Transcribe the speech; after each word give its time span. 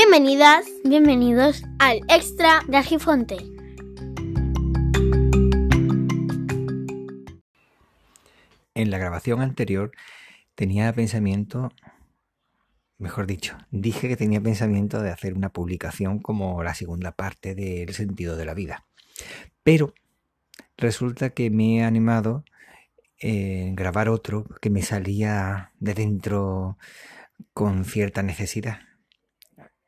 Bienvenidas, 0.00 0.64
Bienvenidos 0.84 1.64
al 1.80 2.02
extra 2.08 2.62
de 2.68 2.76
Argifonte. 2.76 3.36
En 8.76 8.92
la 8.92 8.98
grabación 8.98 9.40
anterior 9.40 9.90
tenía 10.54 10.92
pensamiento, 10.92 11.72
mejor 12.98 13.26
dicho, 13.26 13.58
dije 13.72 14.06
que 14.06 14.16
tenía 14.16 14.40
pensamiento 14.40 15.02
de 15.02 15.10
hacer 15.10 15.34
una 15.34 15.48
publicación 15.48 16.20
como 16.20 16.62
la 16.62 16.74
segunda 16.74 17.10
parte 17.10 17.56
del 17.56 17.92
sentido 17.92 18.36
de 18.36 18.44
la 18.44 18.54
vida. 18.54 18.86
Pero 19.64 19.94
resulta 20.76 21.30
que 21.30 21.50
me 21.50 21.78
he 21.78 21.82
animado 21.82 22.44
en 23.18 23.74
grabar 23.74 24.10
otro 24.10 24.46
que 24.62 24.70
me 24.70 24.82
salía 24.82 25.72
de 25.80 25.94
dentro 25.94 26.78
con 27.52 27.84
cierta 27.84 28.22
necesidad. 28.22 28.87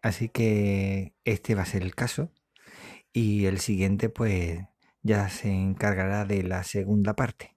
Así 0.03 0.29
que 0.29 1.15
este 1.25 1.55
va 1.55 1.63
a 1.63 1.67
ser 1.67 1.83
el 1.83 1.95
caso 1.95 2.31
y 3.13 3.47
el 3.47 3.59
siguiente 3.59 4.09
pues 4.09 4.61
ya 5.03 5.29
se 5.29 5.51
encargará 5.51 6.25
de 6.25 6.43
la 6.43 6.65
segunda 6.65 7.15
parte. 7.15 7.57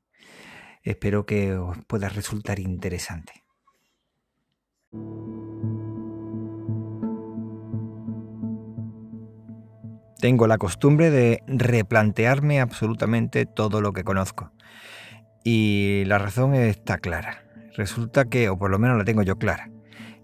Espero 0.84 1.26
que 1.26 1.54
os 1.54 1.78
pueda 1.86 2.10
resultar 2.10 2.60
interesante. 2.60 3.44
Tengo 10.20 10.48
la 10.48 10.58
costumbre 10.58 11.12
de 11.12 11.44
replantearme 11.48 12.62
absolutamente 12.62 13.46
todo 13.46 13.82
lo 13.82 13.92
que 13.92 14.04
conozco. 14.04 14.52
Y 15.44 16.04
la 16.06 16.18
razón 16.18 16.54
está 16.54 16.98
clara. 16.98 17.44
Resulta 17.76 18.26
que, 18.26 18.48
o 18.48 18.58
por 18.58 18.72
lo 18.72 18.80
menos 18.80 18.98
la 18.98 19.04
tengo 19.04 19.24
yo 19.24 19.38
clara. 19.38 19.70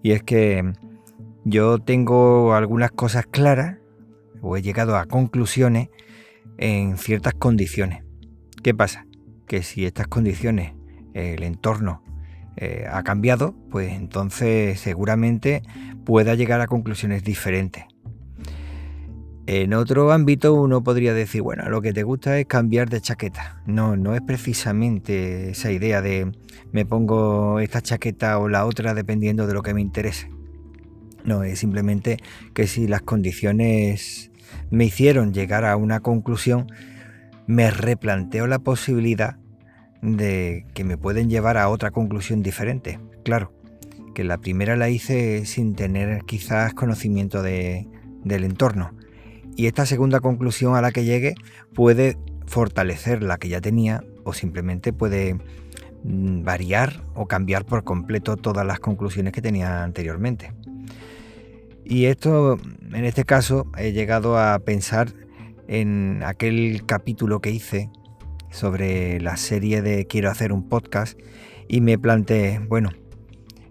Y 0.02 0.12
es 0.12 0.22
que 0.22 0.72
yo 1.44 1.78
tengo 1.78 2.54
algunas 2.54 2.90
cosas 2.90 3.26
claras, 3.26 3.78
o 4.42 4.56
he 4.56 4.62
llegado 4.62 4.96
a 4.96 5.06
conclusiones 5.06 5.88
en 6.58 6.96
ciertas 6.96 7.34
condiciones. 7.34 8.04
¿Qué 8.62 8.74
pasa? 8.74 9.06
Que 9.46 9.62
si 9.62 9.84
estas 9.84 10.06
condiciones, 10.06 10.74
el 11.14 11.42
entorno 11.42 12.02
eh, 12.56 12.86
ha 12.90 13.02
cambiado, 13.02 13.54
pues 13.70 13.92
entonces 13.92 14.78
seguramente 14.80 15.62
pueda 16.04 16.34
llegar 16.34 16.60
a 16.60 16.66
conclusiones 16.66 17.24
diferentes. 17.24 17.84
En 19.46 19.74
otro 19.74 20.12
ámbito 20.12 20.54
uno 20.54 20.82
podría 20.82 21.12
decir, 21.12 21.42
bueno, 21.42 21.68
lo 21.68 21.80
que 21.80 21.92
te 21.92 22.02
gusta 22.02 22.38
es 22.38 22.46
cambiar 22.46 22.88
de 22.88 23.00
chaqueta. 23.00 23.62
No, 23.66 23.96
no 23.96 24.14
es 24.14 24.20
precisamente 24.20 25.50
esa 25.50 25.72
idea 25.72 26.02
de 26.02 26.30
me 26.70 26.86
pongo 26.86 27.58
esta 27.58 27.80
chaqueta 27.80 28.38
o 28.38 28.48
la 28.48 28.64
otra 28.66 28.94
dependiendo 28.94 29.46
de 29.46 29.54
lo 29.54 29.62
que 29.62 29.74
me 29.74 29.80
interese. 29.80 30.30
No, 31.24 31.42
es 31.42 31.58
simplemente 31.58 32.18
que 32.54 32.66
si 32.66 32.86
las 32.86 33.02
condiciones 33.02 34.30
me 34.70 34.84
hicieron 34.84 35.32
llegar 35.32 35.64
a 35.64 35.76
una 35.76 36.00
conclusión, 36.00 36.66
me 37.46 37.70
replanteo 37.70 38.46
la 38.46 38.58
posibilidad 38.58 39.36
de 40.02 40.66
que 40.74 40.84
me 40.84 40.96
pueden 40.96 41.28
llevar 41.28 41.56
a 41.56 41.68
otra 41.68 41.90
conclusión 41.90 42.42
diferente. 42.42 42.98
Claro, 43.24 43.52
que 44.14 44.24
la 44.24 44.38
primera 44.38 44.76
la 44.76 44.88
hice 44.88 45.44
sin 45.46 45.74
tener 45.74 46.22
quizás 46.24 46.74
conocimiento 46.74 47.42
de, 47.42 47.86
del 48.24 48.44
entorno 48.44 48.92
y 49.56 49.66
esta 49.66 49.84
segunda 49.86 50.20
conclusión 50.20 50.74
a 50.74 50.80
la 50.80 50.90
que 50.90 51.04
llegue 51.04 51.34
puede 51.74 52.16
fortalecer 52.46 53.22
la 53.22 53.36
que 53.36 53.48
ya 53.48 53.60
tenía 53.60 54.02
o 54.24 54.32
simplemente 54.32 54.92
puede 54.92 55.34
mm, 56.04 56.42
variar 56.42 57.02
o 57.14 57.26
cambiar 57.26 57.64
por 57.64 57.84
completo 57.84 58.36
todas 58.36 58.66
las 58.66 58.80
conclusiones 58.80 59.32
que 59.32 59.42
tenía 59.42 59.84
anteriormente. 59.84 60.52
Y 61.90 62.04
esto, 62.04 62.56
en 62.92 63.04
este 63.04 63.24
caso, 63.24 63.66
he 63.76 63.90
llegado 63.90 64.38
a 64.38 64.60
pensar 64.60 65.12
en 65.66 66.22
aquel 66.24 66.86
capítulo 66.86 67.40
que 67.40 67.50
hice 67.50 67.90
sobre 68.48 69.20
la 69.20 69.36
serie 69.36 69.82
de 69.82 70.06
Quiero 70.06 70.30
hacer 70.30 70.52
un 70.52 70.68
podcast 70.68 71.18
y 71.66 71.80
me 71.80 71.98
planteé, 71.98 72.60
bueno, 72.60 72.90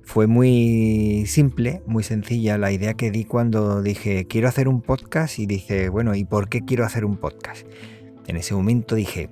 fue 0.04 0.28
muy 0.28 1.24
simple, 1.28 1.82
muy 1.86 2.04
sencilla 2.04 2.58
la 2.58 2.74
idea 2.74 2.94
que 2.94 3.10
di 3.10 3.24
cuando 3.24 3.82
dije 3.82 4.26
quiero 4.28 4.50
hacer 4.50 4.68
un 4.68 4.82
podcast 4.82 5.40
y 5.40 5.46
dije, 5.46 5.88
bueno, 5.88 6.14
¿y 6.14 6.26
por 6.26 6.50
qué 6.50 6.66
quiero 6.66 6.84
hacer 6.84 7.06
un 7.06 7.16
podcast? 7.16 7.66
En 8.28 8.36
ese 8.36 8.54
momento 8.54 8.96
dije, 8.96 9.30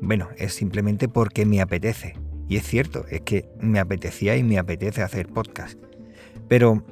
bueno, 0.00 0.28
es 0.36 0.54
simplemente 0.54 1.08
porque 1.08 1.46
me 1.46 1.60
apetece. 1.60 2.14
Y 2.48 2.58
es 2.58 2.62
cierto, 2.64 3.06
es 3.10 3.22
que 3.22 3.48
me 3.60 3.80
apetecía 3.80 4.36
y 4.36 4.44
me 4.44 4.56
apetece 4.56 5.02
hacer 5.02 5.26
podcast. 5.26 5.80
Pero 6.46 6.84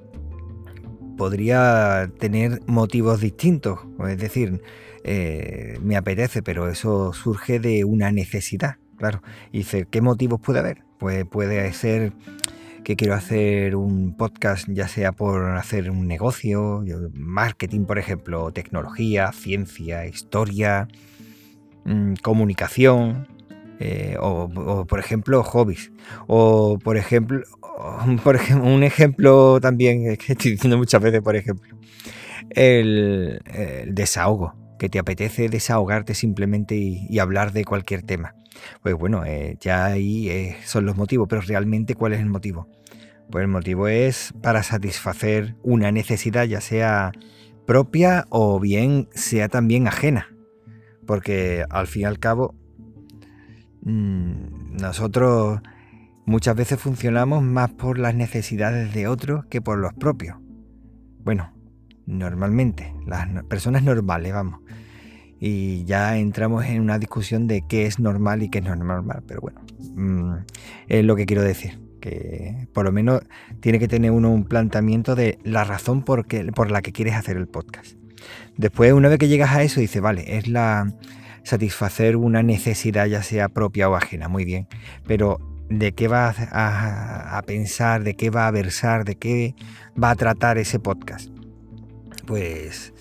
podría 1.19 2.11
tener 2.19 2.63
motivos 2.67 3.21
distintos, 3.21 3.81
es 4.09 4.17
decir, 4.17 4.63
eh, 5.05 5.79
me 5.83 5.97
apetece, 5.97 6.43
pero 6.43 6.69
eso 6.69 7.13
surge 7.13 7.61
de 7.61 7.85
una 7.85 8.11
necesidad, 8.11 8.77
claro. 8.97 9.21
Y 9.53 9.59
dice, 9.59 9.87
¿qué 9.91 10.01
motivos 10.01 10.41
puede 10.41 10.61
haber? 10.61 10.85
Pues 10.99 11.27
puede 11.27 11.71
ser 11.75 12.13
que 12.85 12.97
quiero 12.97 13.15
hacer 13.15 13.77
un 13.77 14.17
podcast, 14.17 14.67
ya 14.71 14.89
sea 14.89 15.13
por 15.13 15.57
hacer 15.57 15.91
un 15.91 16.07
negocio, 16.07 16.83
marketing, 17.13 17.85
por 17.85 17.99
ejemplo, 17.99 18.51
tecnología, 18.53 19.33
ciencia, 19.33 20.07
historia, 20.07 20.89
mm, 21.85 22.15
comunicación, 22.23 23.27
eh, 23.81 24.17
o, 24.21 24.87
por 24.87 24.99
ejemplo 24.99 25.43
hobbies, 25.43 25.93
o 26.27 26.79
por 26.79 26.97
ejemplo, 26.97 27.43
por 28.25 28.37
ejemplo, 28.37 28.69
un 28.69 28.83
ejemplo 28.83 29.61
también, 29.61 30.17
que 30.17 30.33
estoy 30.33 30.53
diciendo 30.53 30.79
muchas 30.79 31.01
veces, 31.03 31.21
por 31.21 31.37
ejemplo, 31.37 31.77
el, 32.51 33.41
desahogo, 33.87 34.55
que 34.79 34.89
te 34.89 34.99
apetece 34.99 35.49
desahogarte 35.49 36.15
simplemente 36.15 36.77
y 36.77 37.19
hablar 37.19 37.53
de 37.53 37.65
cualquier 37.65 38.03
tema. 38.03 38.35
Pues 38.83 38.95
bueno, 38.95 39.25
eh, 39.25 39.57
ya 39.61 39.87
ahí 39.87 40.29
eh, 40.29 40.57
son 40.65 40.85
los 40.87 40.97
motivos, 40.97 41.29
pero 41.29 41.43
realmente 41.43 41.95
¿cuál 41.95 42.13
es 42.13 42.21
el 42.21 42.27
motivo? 42.27 42.69
Pues 43.31 43.43
el 43.43 43.49
motivo 43.49 43.89
es 43.89 44.33
para 44.43 44.63
satisfacer 44.63 45.55
una 45.63 45.93
necesidad, 45.93 46.45
ya 46.45 46.61
sea 46.61 47.13
propia 47.67 48.25
o 48.31 48.59
bien 48.59 49.09
sea 49.15 49.49
también 49.49 49.87
ajena. 49.87 50.29
Porque 51.07 51.65
al 51.71 51.87
fin 51.87 52.03
y 52.03 52.05
al 52.07 52.19
cabo, 52.19 52.55
mm, 53.83 54.77
nosotros 54.81 55.61
muchas 56.29 56.55
veces 56.55 56.79
funcionamos 56.79 57.43
más 57.43 57.71
por 57.71 57.99
las 57.99 58.15
necesidades 58.15 58.95
de 58.95 59.09
otros 59.09 59.47
que 59.47 59.61
por 59.61 59.79
los 59.79 59.95
propios. 59.95 60.37
Bueno, 61.25 61.53
normalmente, 62.07 62.95
las 63.07 63.27
personas 63.45 63.83
normales, 63.83 64.33
vamos 64.33 64.61
y 65.41 65.85
ya 65.85 66.19
entramos 66.19 66.65
en 66.65 66.81
una 66.81 66.99
discusión 66.99 67.47
de 67.47 67.63
qué 67.67 67.87
es 67.87 67.99
normal 68.01 68.43
y 68.43 68.51
qué 68.51 68.61
no 68.61 68.73
es 68.73 68.79
normal. 68.79 69.23
Pero 69.27 69.41
bueno, 69.41 69.61
mm, 69.95 70.35
es 70.89 71.05
lo 71.05 71.17
que 71.17 71.27
quiero 71.27 71.43
decir. 71.43 71.79
Que 72.01 72.69
por 72.73 72.85
lo 72.85 72.93
menos 72.93 73.23
tiene 73.61 73.79
que 73.79 73.89
tener 73.89 74.13
uno 74.13 74.31
un 74.31 74.45
planteamiento 74.45 75.17
de 75.17 75.39
la 75.43 75.65
razón 75.65 76.03
por, 76.03 76.27
por 76.55 76.71
la 76.71 76.83
que 76.83 76.93
quieres 76.93 77.15
hacer 77.15 77.37
el 77.37 77.49
podcast. 77.49 77.97
Después, 78.57 78.93
una 78.93 79.09
vez 79.09 79.19
que 79.19 79.29
llegas 79.29 79.53
a 79.53 79.63
eso, 79.63 79.81
dices, 79.81 80.01
vale, 80.01 80.37
es 80.39 80.49
la 80.49 80.93
satisfacer 81.43 82.17
una 82.17 82.43
necesidad, 82.43 83.07
ya 83.07 83.23
sea 83.23 83.49
propia 83.49 83.89
o 83.89 83.97
ajena, 83.97 84.29
muy 84.29 84.45
bien. 84.45 84.69
Pero 85.07 85.48
de 85.69 85.93
qué 85.93 86.09
va 86.09 86.29
a, 86.31 87.39
a 87.39 87.43
pensar, 87.43 88.03
de 88.05 88.15
qué 88.15 88.31
va 88.31 88.47
a 88.47 88.51
versar, 88.51 89.05
de 89.05 89.17
qué 89.17 89.55
va 90.03 90.11
a 90.11 90.17
tratar 90.17 90.59
ese 90.59 90.79
podcast. 90.79 91.31
Pues 92.27 92.93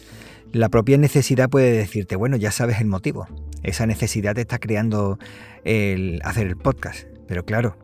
la 0.51 0.69
propia 0.69 0.97
necesidad 0.97 1.49
puede 1.49 1.71
decirte, 1.71 2.15
bueno, 2.15 2.37
ya 2.37 2.51
sabes 2.51 2.79
el 2.81 2.87
motivo. 2.87 3.27
Esa 3.63 3.85
necesidad 3.85 4.35
te 4.35 4.41
está 4.41 4.59
creando 4.59 5.19
el 5.63 6.21
hacer 6.23 6.47
el 6.47 6.57
podcast. 6.57 7.07
Pero 7.27 7.45
claro, 7.45 7.77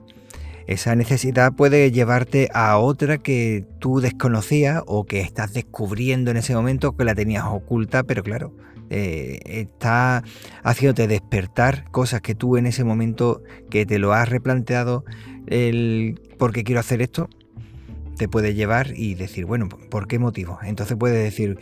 esa 0.67 0.95
necesidad 0.95 1.53
puede 1.53 1.91
llevarte 1.91 2.49
a 2.53 2.77
otra 2.77 3.17
que 3.17 3.65
tú 3.79 3.99
desconocías 3.99 4.81
o 4.87 5.03
que 5.05 5.19
estás 5.19 5.53
descubriendo 5.53 6.31
en 6.31 6.37
ese 6.37 6.55
momento 6.55 6.95
que 6.95 7.03
la 7.03 7.15
tenías 7.15 7.43
oculta, 7.45 8.03
pero 8.03 8.23
claro, 8.23 8.55
eh, 8.89 9.39
está 9.45 10.23
haciéndote 10.63 11.07
despertar 11.07 11.89
cosas 11.91 12.21
que 12.21 12.35
tú 12.35 12.57
en 12.57 12.65
ese 12.65 12.83
momento 12.83 13.41
que 13.69 13.85
te 13.85 13.99
lo 13.99 14.13
has 14.13 14.29
replanteado, 14.29 15.05
el 15.47 16.19
por 16.37 16.53
qué 16.53 16.63
quiero 16.63 16.79
hacer 16.79 17.01
esto, 17.01 17.29
te 18.17 18.27
puede 18.27 18.53
llevar 18.53 18.93
y 18.95 19.15
decir, 19.15 19.45
bueno, 19.45 19.69
¿por 19.69 20.07
qué 20.07 20.19
motivo? 20.19 20.59
Entonces 20.63 20.97
puedes 20.97 21.23
decir, 21.23 21.59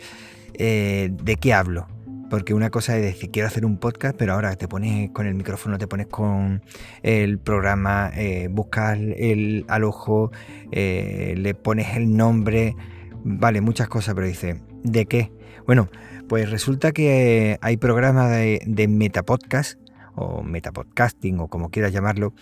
eh, 0.54 1.10
de 1.12 1.36
qué 1.36 1.54
hablo. 1.54 1.88
Porque 2.28 2.54
una 2.54 2.70
cosa 2.70 2.96
es 2.96 3.02
decir, 3.02 3.30
quiero 3.30 3.48
hacer 3.48 3.66
un 3.66 3.76
podcast, 3.76 4.16
pero 4.16 4.32
ahora 4.32 4.56
te 4.56 4.66
pones 4.66 5.10
con 5.10 5.26
el 5.26 5.34
micrófono, 5.34 5.76
te 5.76 5.86
pones 5.86 6.06
con 6.06 6.62
el 7.02 7.38
programa, 7.38 8.10
eh, 8.14 8.48
buscas 8.50 8.98
el, 8.98 9.66
al 9.68 9.84
ojo, 9.84 10.32
le 10.70 11.54
pones 11.54 11.94
el 11.94 12.16
nombre, 12.16 12.74
vale, 13.22 13.60
muchas 13.60 13.88
cosas, 13.88 14.14
pero 14.14 14.26
dice, 14.26 14.62
¿de 14.82 15.06
qué? 15.06 15.32
Bueno, 15.66 15.88
pues 16.28 16.50
resulta 16.50 16.92
que 16.92 17.58
hay 17.60 17.76
programas 17.76 18.30
de, 18.30 18.62
de 18.66 18.88
metapodcast 18.88 19.78
o 20.14 20.42
metapodcasting 20.42 21.40
o 21.40 21.48
como 21.48 21.70
quieras 21.70 21.92
llamarlo, 21.92 22.34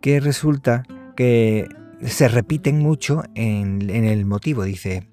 que 0.00 0.20
resulta 0.20 0.84
que 1.16 1.66
se 2.02 2.28
repiten 2.28 2.78
mucho 2.78 3.22
en, 3.34 3.90
el 3.90 4.24
motivo. 4.24 4.64
Dice, 4.64 5.08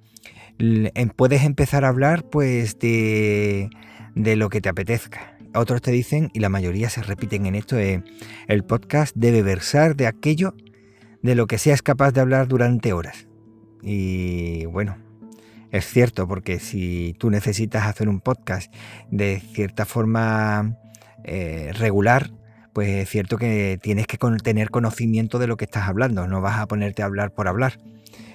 puedes 1.16 1.44
empezar 1.44 1.86
a 1.86 1.89
hablar 1.89 2.30
pues 2.30 2.80
de, 2.80 3.69
de 4.16 4.36
lo 4.36 4.50
que 4.50 4.62
te 4.62 4.69
apetezca. 4.69 5.38
Otros 5.54 5.81
te 5.81 5.92
dicen, 5.92 6.31
y 6.33 6.39
la 6.39 6.50
mayoría 6.50 6.89
se 6.89 7.01
repiten 7.01 7.45
en 7.45 7.56
esto, 7.56 7.80
eh, 7.80 8.04
el 8.48 8.66
podcast 8.66 9.16
debe 9.16 9.42
versar 9.42 9.95
de 9.95 10.06
aquello 10.06 10.54
de 11.21 11.33
lo 11.33 11.48
que 11.48 11.57
seas 11.57 11.81
capaz 11.81 12.12
de 12.12 12.21
hablar 12.21 12.48
durante 12.48 12.92
horas. 12.92 13.28
Y 13.81 14.66
bueno, 14.66 14.98
es 15.72 15.86
cierto, 15.86 16.28
porque 16.28 16.60
si 16.60 17.16
tú 17.20 17.30
necesitas 17.30 17.86
hacer 17.86 18.08
un 18.08 18.22
podcast 18.22 18.74
de 19.12 19.42
cierta 19.54 19.86
forma 19.86 20.78
eh, 21.24 21.72
regular, 21.74 22.32
pues 22.74 22.90
es 22.90 23.10
cierto 23.10 23.38
que 23.38 23.80
tienes 23.82 24.08
que 24.08 24.18
tener 24.44 24.70
conocimiento 24.70 25.40
de 25.40 25.48
lo 25.48 25.58
que 25.58 25.66
estás 25.66 25.88
hablando, 25.88 26.28
no 26.28 26.42
vas 26.42 26.60
a 26.60 26.68
ponerte 26.68 27.02
a 27.04 27.06
hablar 27.06 27.34
por 27.34 27.48
hablar. 27.48 27.78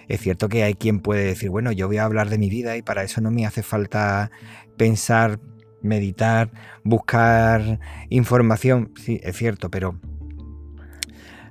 Es 0.08 0.20
cierto 0.20 0.48
que 0.48 0.64
hay 0.64 0.74
quien 0.74 1.00
puede 1.00 1.24
decir, 1.24 1.50
bueno, 1.50 1.70
yo 1.72 1.86
voy 1.86 1.98
a 1.98 2.04
hablar 2.04 2.30
de 2.30 2.38
mi 2.38 2.50
vida 2.50 2.76
y 2.76 2.82
para 2.82 3.04
eso 3.04 3.20
no 3.20 3.30
me 3.30 3.46
hace 3.46 3.62
falta 3.62 4.30
pensar, 4.76 5.38
meditar, 5.82 6.50
buscar 6.82 7.78
información. 8.08 8.92
Sí, 8.96 9.20
es 9.22 9.36
cierto, 9.36 9.70
pero 9.70 10.00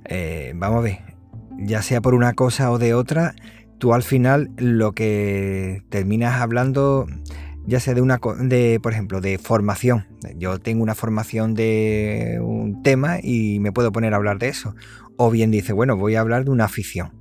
eh, 0.06 0.52
vamos 0.56 0.80
a 0.80 0.82
ver, 0.82 1.00
ya 1.58 1.82
sea 1.82 2.02
por 2.02 2.16
una 2.16 2.34
cosa 2.34 2.72
o 2.72 2.80
de 2.80 2.94
otra, 2.94 3.36
tú 3.80 3.94
al 3.94 4.04
final 4.04 4.52
lo 4.58 4.92
que 4.92 5.82
terminas 5.90 6.42
hablando, 6.42 7.08
ya 7.66 7.80
sea 7.80 7.94
de 7.94 8.02
una, 8.02 8.20
de, 8.42 8.80
por 8.82 8.94
ejemplo, 8.94 9.22
de 9.22 9.38
formación. 9.38 10.06
Yo 10.36 10.60
tengo 10.60 10.84
una 10.84 10.96
formación 10.96 11.56
de 11.56 12.40
un 12.42 12.84
tema 12.84 13.18
y 13.24 13.60
me 13.60 13.72
puedo 13.72 13.92
poner 13.92 14.14
a 14.14 14.18
hablar 14.18 14.38
de 14.38 14.50
eso. 14.50 14.76
O 15.18 15.32
bien 15.32 15.50
dice, 15.50 15.74
bueno, 15.74 15.98
voy 15.98 16.16
a 16.16 16.20
hablar 16.20 16.46
de 16.46 16.52
una 16.52 16.66
afición. 16.66 17.12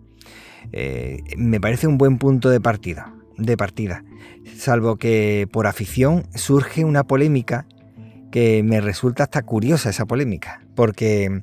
Eh, 0.72 1.22
me 1.36 1.60
parece 1.60 1.86
un 1.86 1.96
buen 1.96 2.18
punto 2.18 2.50
de 2.50 2.60
partida, 2.60 3.14
de 3.38 3.56
partida. 3.56 4.04
Salvo 4.56 4.96
que 4.96 5.48
por 5.50 5.66
afición 5.66 6.24
surge 6.34 6.84
una 6.84 7.04
polémica 7.04 7.66
que 8.30 8.62
me 8.62 8.80
resulta 8.80 9.24
hasta 9.24 9.42
curiosa 9.42 9.90
esa 9.90 10.06
polémica. 10.06 10.60
Porque, 10.74 11.40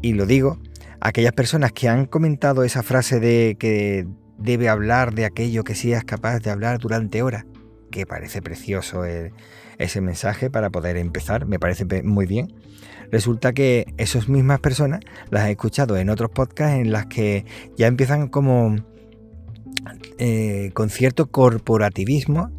y 0.00 0.12
lo 0.14 0.26
digo, 0.26 0.58
aquellas 1.02 1.32
personas 1.32 1.72
que 1.72 1.88
han 1.88 2.06
comentado 2.06 2.62
esa 2.62 2.82
frase 2.82 3.18
de 3.18 3.56
que 3.58 4.06
debe 4.38 4.68
hablar 4.68 5.14
de 5.14 5.24
aquello 5.24 5.64
que 5.64 5.74
seas 5.74 6.04
capaz 6.04 6.38
de 6.40 6.50
hablar 6.50 6.78
durante 6.78 7.22
horas, 7.22 7.44
que 7.90 8.06
parece 8.06 8.40
precioso 8.40 9.04
ese 9.78 10.00
mensaje 10.00 10.48
para 10.48 10.70
poder 10.70 10.96
empezar, 10.96 11.46
me 11.46 11.58
parece 11.58 12.02
muy 12.02 12.26
bien. 12.26 12.54
Resulta 13.10 13.52
que 13.52 13.92
esas 13.98 14.28
mismas 14.28 14.60
personas 14.60 15.00
las 15.30 15.48
he 15.48 15.50
escuchado 15.50 15.96
en 15.96 16.08
otros 16.08 16.30
podcasts 16.30 16.78
en 16.78 16.92
las 16.92 17.06
que 17.06 17.44
ya 17.76 17.88
empiezan 17.88 18.28
como 18.28 18.76
eh, 20.18 20.70
con 20.72 20.88
cierto 20.88 21.30
corporativismo 21.30 22.50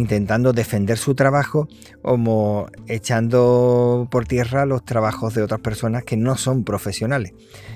intentando 0.00 0.52
defender 0.52 0.98
su 0.98 1.14
trabajo 1.14 1.68
como 2.02 2.66
echando 2.88 4.08
por 4.10 4.26
tierra 4.26 4.66
los 4.66 4.84
trabajos 4.84 5.34
de 5.34 5.42
otras 5.42 5.60
personas 5.60 6.04
que 6.04 6.16
no 6.16 6.36
son 6.36 6.64
profesionales. 6.64 7.32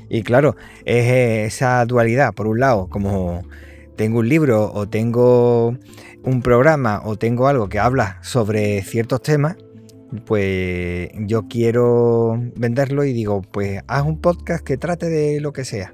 Y 0.08 0.22
claro, 0.22 0.56
es 0.84 1.54
esa 1.54 1.84
dualidad, 1.84 2.34
por 2.34 2.46
un 2.46 2.60
lado, 2.60 2.88
como 2.88 3.42
tengo 3.96 4.18
un 4.20 4.28
libro 4.28 4.72
o 4.72 4.88
tengo 4.88 5.76
un 6.24 6.42
programa 6.42 7.02
o 7.04 7.16
tengo 7.16 7.48
algo 7.48 7.68
que 7.68 7.78
habla 7.78 8.18
sobre 8.22 8.82
ciertos 8.82 9.22
temas, 9.22 9.56
pues 10.26 11.10
yo 11.18 11.46
quiero 11.48 12.40
venderlo 12.56 13.04
y 13.04 13.12
digo, 13.12 13.42
pues 13.42 13.82
haz 13.86 14.04
un 14.04 14.20
podcast 14.20 14.64
que 14.64 14.76
trate 14.76 15.08
de 15.08 15.40
lo 15.40 15.52
que 15.52 15.64
sea. 15.64 15.92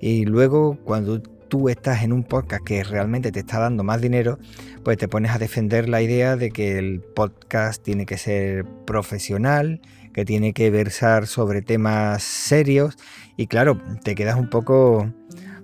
Y 0.00 0.24
luego 0.26 0.78
cuando 0.84 1.20
tú 1.48 1.68
estás 1.68 2.02
en 2.02 2.12
un 2.12 2.24
podcast 2.24 2.64
que 2.64 2.82
realmente 2.84 3.32
te 3.32 3.40
está 3.40 3.58
dando 3.58 3.84
más 3.84 4.00
dinero, 4.00 4.38
pues 4.84 4.98
te 4.98 5.08
pones 5.08 5.32
a 5.32 5.38
defender 5.38 5.88
la 5.88 6.02
idea 6.02 6.36
de 6.36 6.50
que 6.50 6.78
el 6.78 7.00
podcast 7.00 7.82
tiene 7.82 8.06
que 8.06 8.18
ser 8.18 8.64
profesional, 8.86 9.80
que 10.12 10.24
tiene 10.24 10.52
que 10.52 10.70
versar 10.70 11.26
sobre 11.26 11.62
temas 11.62 12.22
serios 12.22 12.96
y 13.36 13.46
claro, 13.46 13.80
te 14.02 14.14
quedas 14.14 14.36
un 14.36 14.48
poco 14.48 15.12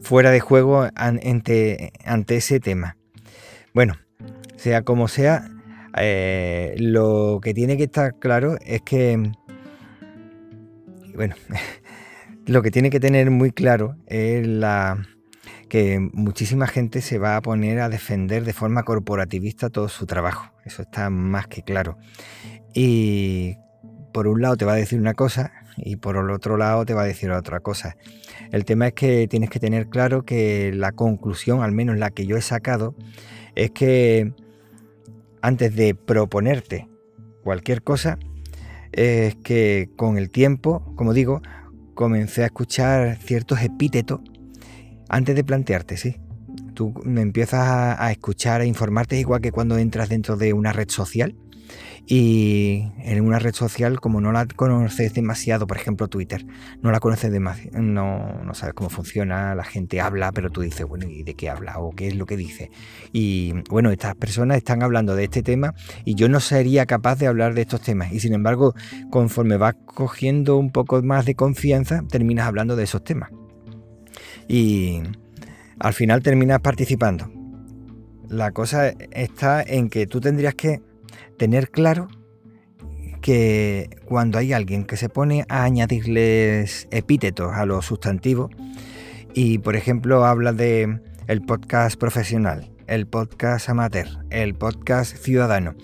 fuera 0.01 0.31
de 0.31 0.41
juego 0.41 0.89
ante, 0.95 1.93
ese 2.29 2.61
tema. 2.61 2.97
Bueno, 3.73 3.95
sea 4.57 4.83
como 4.83 5.09
sea, 5.09 5.49
eh, 5.97 6.75
lo 6.79 7.41
que 7.43 7.55
tiene 7.55 7.77
que 7.77 7.85
estar 7.85 8.19
claro 8.19 8.57
es 8.65 8.83
que, 8.83 9.33
bueno, 11.15 11.35
lo 12.47 12.63
que 12.63 12.71
tiene 12.71 12.91
que 12.91 13.01
tener 13.01 13.31
muy 13.31 13.53
claro 13.53 13.97
es 14.07 14.47
la, 14.47 15.07
que 15.73 16.07
muchísima 16.13 16.67
gente 16.67 17.01
se 17.01 17.17
va 17.17 17.35
a 17.35 17.41
poner 17.41 17.81
a 17.81 17.89
defender 17.89 18.45
de 18.45 18.53
forma 18.53 18.83
corporativista 18.83 19.71
todo 19.71 19.89
su 19.89 20.05
trabajo. 20.05 20.53
Eso 20.67 20.83
está 20.83 21.09
más 21.09 21.47
que 21.47 21.63
claro. 21.63 21.97
Y 22.75 23.57
por 24.13 24.27
un 24.27 24.43
lado 24.43 24.59
te 24.59 24.67
va 24.67 24.75
a 24.75 24.77
decir 24.77 25.01
una 25.01 25.15
cosa 25.15 25.51
y 25.79 25.97
por 25.97 26.19
el 26.19 26.29
otro 26.29 26.59
lado 26.59 26.85
te 26.85 26.93
va 26.93 27.05
a 27.05 27.07
decir 27.07 27.31
otra 27.31 27.61
cosa. 27.61 27.97
El 28.51 28.67
tema 28.67 28.89
es 28.89 28.93
que 28.93 29.27
tienes 29.29 29.49
que 29.49 29.61
tener 29.61 29.89
claro 29.89 30.27
que 30.27 30.73
la 30.75 30.93
conclusión, 30.93 31.63
al 31.63 31.73
menos 31.73 31.97
la 31.97 32.11
que 32.11 32.27
yo 32.27 32.37
he 32.37 32.43
sacado, 32.43 32.95
es 33.55 33.71
que 33.71 34.35
antes 35.41 35.75
de 35.75 35.95
proponerte 35.95 36.87
cualquier 37.45 37.83
cosa, 37.83 38.19
es 38.93 39.37
que 39.37 39.89
con 39.97 40.19
el 40.19 40.29
tiempo, 40.29 40.93
como 40.97 41.15
digo, 41.15 41.41
comencé 41.95 42.43
a 42.43 42.47
escuchar 42.47 43.17
ciertos 43.17 43.63
epítetos 43.63 44.21
antes 45.13 45.37
de 45.37 45.45
plantearte, 45.45 45.99
sí. 45.99 46.17
Tú 46.75 46.95
empiezas 47.05 47.61
a, 48.01 48.11
escuchar, 48.11 48.63
a 48.63 48.65
informarte, 48.65 49.19
igual 49.21 49.43
que 49.43 49.53
cuando 49.53 49.77
entras 49.77 50.09
dentro 50.09 50.37
de 50.37 50.55
una 50.55 50.73
red 50.73 50.89
social. 50.89 51.37
Y 52.07 52.89
en 52.99 53.25
una 53.25 53.39
red 53.39 53.55
social, 53.55 54.01
como 54.01 54.21
no 54.21 54.33
la 54.33 54.47
conoces 54.47 55.15
demasiado, 55.15 55.67
por 55.67 55.77
ejemplo 55.77 56.09
Twitter, 56.09 56.45
no 56.81 56.91
la 56.91 56.99
conoces 56.99 57.31
demasiado, 57.31 57.81
no, 57.81 58.43
no 58.43 58.55
sabes 58.55 58.75
cómo 58.75 58.91
funciona, 58.91 59.55
la 59.55 59.65
gente 59.65 60.01
habla, 60.01 60.33
pero 60.33 60.51
tú 60.51 60.63
dices, 60.63 60.85
bueno, 60.85 61.07
¿y 61.09 61.23
de 61.23 61.35
qué 61.35 61.49
habla? 61.49 61.79
¿O 61.79 61.93
qué 61.93 62.09
es 62.09 62.17
lo 62.17 62.27
que 62.27 62.37
dice? 62.37 62.71
Y 63.13 63.53
bueno, 63.71 63.91
estas 63.91 64.17
personas 64.17 64.57
están 64.57 64.83
hablando 64.83 65.15
de 65.15 65.25
este 65.25 65.43
tema 65.43 65.75
y 66.05 66.15
yo 66.17 66.29
no 66.29 66.41
sería 66.41 66.87
capaz 66.87 67.17
de 67.17 67.29
hablar 67.29 67.55
de 67.55 67.63
estos 67.63 67.83
temas. 67.83 68.13
Y 68.13 68.21
sin 68.21 68.35
embargo, 68.35 68.75
conforme 69.11 69.57
vas 69.59 69.77
cogiendo 69.85 70.57
un 70.57 70.73
poco 70.73 71.03
más 71.03 71.25
de 71.25 71.35
confianza, 71.35 72.03
terminas 72.11 72.47
hablando 72.47 72.77
de 72.77 72.85
esos 72.85 73.05
temas 73.05 73.31
y 74.53 75.01
al 75.79 75.95
final 75.95 76.23
terminas 76.23 76.61
participando. 76.61 77.33
La 78.29 78.51
cosa 78.51 78.91
está 79.11 79.63
en 79.63 79.89
que 79.89 80.07
tú 80.07 80.21
tendrías 80.21 80.55
que 80.55 80.83
tener 81.39 81.71
claro 81.71 82.09
que 83.23 83.89
cuando 84.05 84.37
hay 84.37 84.53
alguien 84.53 84.85
que 84.85 84.99
se 84.99 85.09
pone 85.09 85.47
a 85.49 85.65
añadirles 85.65 86.87
epítetos 86.91 87.53
a 87.55 87.65
los 87.65 87.87
sustantivos 87.87 88.51
y 89.33 89.57
por 89.59 89.75
ejemplo 89.75 90.27
habla 90.27 90.53
de 90.53 91.01
el 91.29 91.41
podcast 91.41 91.99
profesional, 91.99 92.71
el 92.89 93.07
podcast 93.07 93.71
amateur, 93.71 94.09
el 94.29 94.55
podcast 94.55 95.17
ciudadano, 95.17 95.77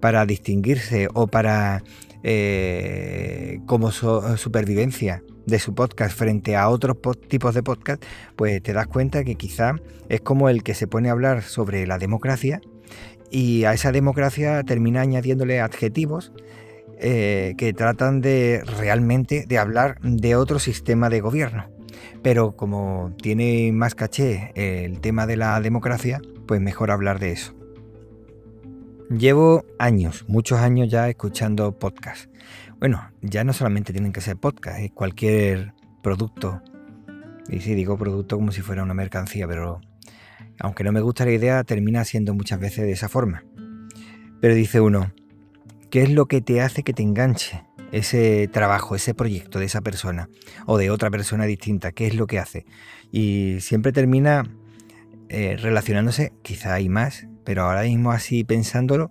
para 0.00 0.24
distinguirse 0.24 1.08
o 1.12 1.26
para 1.26 1.82
eh, 2.22 3.60
como 3.66 3.90
supervivencia 3.90 5.22
de 5.48 5.58
su 5.58 5.74
podcast 5.74 6.16
frente 6.16 6.56
a 6.56 6.68
otros 6.68 6.98
tipos 7.26 7.54
de 7.54 7.62
podcast, 7.62 8.04
pues 8.36 8.62
te 8.62 8.72
das 8.72 8.86
cuenta 8.86 9.24
que 9.24 9.34
quizá 9.34 9.74
es 10.08 10.20
como 10.20 10.48
el 10.48 10.62
que 10.62 10.74
se 10.74 10.86
pone 10.86 11.08
a 11.08 11.12
hablar 11.12 11.42
sobre 11.42 11.86
la 11.86 11.98
democracia 11.98 12.60
y 13.30 13.64
a 13.64 13.72
esa 13.72 13.90
democracia 13.92 14.62
termina 14.62 15.00
añadiéndole 15.00 15.60
adjetivos 15.60 16.32
eh, 16.98 17.54
que 17.56 17.72
tratan 17.72 18.20
de 18.20 18.62
realmente 18.78 19.46
de 19.46 19.58
hablar 19.58 19.98
de 20.02 20.36
otro 20.36 20.58
sistema 20.58 21.08
de 21.08 21.20
gobierno. 21.20 21.70
Pero 22.22 22.56
como 22.56 23.14
tiene 23.22 23.70
más 23.72 23.94
caché 23.94 24.52
el 24.54 25.00
tema 25.00 25.26
de 25.26 25.36
la 25.36 25.60
democracia, 25.60 26.20
pues 26.46 26.60
mejor 26.60 26.90
hablar 26.90 27.20
de 27.20 27.32
eso. 27.32 27.54
Llevo 29.10 29.64
años, 29.78 30.26
muchos 30.28 30.58
años 30.58 30.90
ya 30.90 31.08
escuchando 31.08 31.72
podcasts. 31.72 32.28
Bueno, 32.80 33.10
ya 33.22 33.42
no 33.42 33.52
solamente 33.52 33.92
tienen 33.92 34.12
que 34.12 34.20
ser 34.20 34.36
podcast, 34.36 34.78
es 34.78 34.92
cualquier 34.92 35.72
producto. 36.00 36.62
Y 37.48 37.58
sí, 37.58 37.74
digo 37.74 37.98
producto 37.98 38.36
como 38.36 38.52
si 38.52 38.60
fuera 38.60 38.84
una 38.84 38.94
mercancía, 38.94 39.48
pero 39.48 39.80
aunque 40.60 40.84
no 40.84 40.92
me 40.92 41.00
gusta 41.00 41.24
la 41.24 41.32
idea, 41.32 41.64
termina 41.64 42.04
siendo 42.04 42.34
muchas 42.34 42.60
veces 42.60 42.84
de 42.84 42.92
esa 42.92 43.08
forma. 43.08 43.42
Pero 44.40 44.54
dice 44.54 44.80
uno, 44.80 45.12
¿qué 45.90 46.04
es 46.04 46.10
lo 46.10 46.26
que 46.26 46.40
te 46.40 46.60
hace 46.60 46.84
que 46.84 46.92
te 46.92 47.02
enganche 47.02 47.64
ese 47.90 48.48
trabajo, 48.52 48.94
ese 48.94 49.12
proyecto 49.12 49.58
de 49.58 49.64
esa 49.64 49.80
persona 49.80 50.28
o 50.66 50.78
de 50.78 50.90
otra 50.90 51.10
persona 51.10 51.46
distinta? 51.46 51.90
¿Qué 51.90 52.06
es 52.06 52.14
lo 52.14 52.28
que 52.28 52.38
hace? 52.38 52.64
Y 53.10 53.56
siempre 53.60 53.90
termina 53.90 54.44
eh, 55.28 55.56
relacionándose, 55.58 56.32
quizá 56.42 56.74
hay 56.74 56.88
más, 56.88 57.26
pero 57.44 57.62
ahora 57.64 57.82
mismo 57.82 58.12
así 58.12 58.44
pensándolo, 58.44 59.08